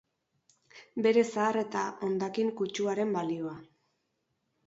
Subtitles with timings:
[1.07, 3.55] Bere zahar eta hondakin kutsuaren balioa.